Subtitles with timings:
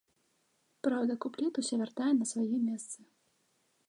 [0.87, 2.99] Праўда, куплет усё вяртае на свае месцы.